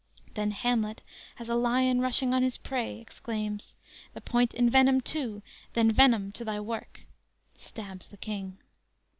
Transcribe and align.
"_Then 0.33 0.49
Hamlet, 0.49 1.03
as 1.37 1.47
a 1.47 1.53
lion 1.53 2.01
rushing 2.01 2.33
on 2.33 2.41
his 2.41 2.57
prey, 2.57 2.99
exclaims: 2.99 3.75
"The 4.15 4.21
point 4.21 4.51
envenomed 4.55 5.05
too, 5.05 5.43
Then, 5.73 5.91
venom, 5.91 6.31
to 6.31 6.43
thy 6.43 6.59
work." 6.59 7.05
(Stabs 7.55 8.07
the 8.07 8.17
King.) 8.17 8.57